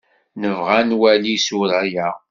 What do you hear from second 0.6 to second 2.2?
ad nwali isura-a.